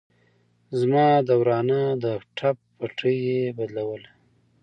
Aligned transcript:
زما 0.79 1.07
د 1.27 1.29
ورانه 1.41 1.81
د 2.03 2.05
ټپ 2.37 2.57
پټۍ 2.77 3.17
يې 3.29 3.41
بدلوله. 3.57 4.09